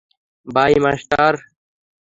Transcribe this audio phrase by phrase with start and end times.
[0.47, 1.33] By, master.